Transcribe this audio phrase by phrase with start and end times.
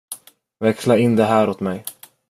[0.59, 1.85] Växla in de här åt mig.